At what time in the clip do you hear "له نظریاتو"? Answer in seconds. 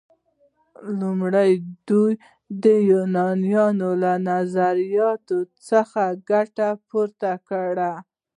4.03-5.37